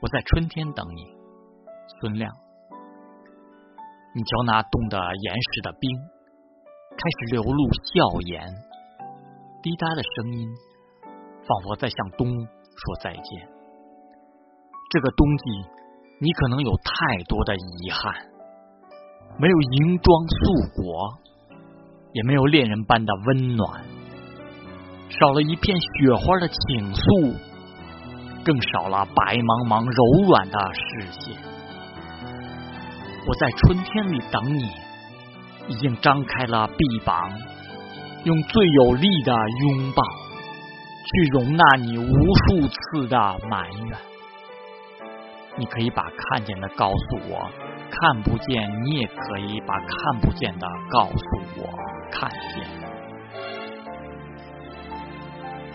[0.00, 1.02] 我在春天等你，
[2.00, 2.32] 孙亮。
[4.14, 5.90] 你瞧那冻得严实的冰，
[6.90, 8.40] 开始流露笑颜，
[9.60, 10.48] 滴答的声音，
[11.02, 13.48] 仿佛在向冬说再见。
[14.90, 15.50] 这个冬季，
[16.20, 18.14] 你可能有太多的遗憾，
[19.40, 20.36] 没有银装素
[20.76, 21.18] 裹，
[22.12, 23.84] 也没有恋人般的温暖，
[25.10, 27.34] 少了一片雪花的倾诉。
[28.48, 31.36] 更少了白茫茫柔软的视线。
[33.26, 34.64] 我在春天里等你，
[35.68, 37.30] 已经张开了臂膀，
[38.24, 40.02] 用最有力的拥抱，
[41.04, 43.18] 去容纳你无数次的
[43.50, 43.98] 埋怨。
[45.58, 47.50] 你可以把看见的告诉我，
[47.90, 51.68] 看不见，你也可以把看不见的告诉我
[52.10, 52.30] 看。